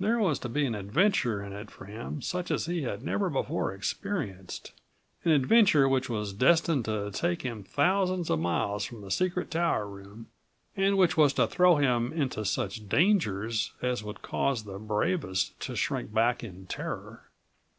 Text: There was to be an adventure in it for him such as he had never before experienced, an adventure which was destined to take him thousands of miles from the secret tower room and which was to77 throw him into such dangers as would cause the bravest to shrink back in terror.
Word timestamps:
There 0.00 0.18
was 0.18 0.38
to 0.38 0.48
be 0.48 0.64
an 0.64 0.74
adventure 0.74 1.42
in 1.42 1.52
it 1.52 1.70
for 1.70 1.84
him 1.84 2.22
such 2.22 2.50
as 2.50 2.64
he 2.64 2.84
had 2.84 3.02
never 3.02 3.28
before 3.28 3.74
experienced, 3.74 4.72
an 5.26 5.30
adventure 5.32 5.86
which 5.86 6.08
was 6.08 6.32
destined 6.32 6.86
to 6.86 7.10
take 7.10 7.42
him 7.42 7.64
thousands 7.64 8.30
of 8.30 8.38
miles 8.40 8.86
from 8.86 9.02
the 9.02 9.10
secret 9.10 9.50
tower 9.50 9.86
room 9.86 10.28
and 10.74 10.96
which 10.96 11.18
was 11.18 11.34
to77 11.34 11.50
throw 11.50 11.76
him 11.76 12.14
into 12.14 12.46
such 12.46 12.88
dangers 12.88 13.74
as 13.82 14.02
would 14.02 14.22
cause 14.22 14.64
the 14.64 14.78
bravest 14.78 15.60
to 15.60 15.76
shrink 15.76 16.14
back 16.14 16.42
in 16.42 16.64
terror. 16.64 17.28